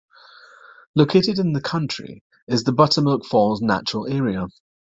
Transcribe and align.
Located 0.95 1.37
in 1.37 1.53
the 1.53 1.61
county 1.61 2.23
is 2.47 2.63
the 2.63 2.71
Buttermilk 2.71 3.23
Falls 3.23 3.61
Natural 3.61 4.07
Area. 4.07 4.47